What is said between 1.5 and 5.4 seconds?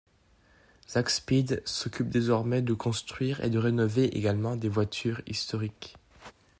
s'occupe désormais de construire et de rénover également des voitures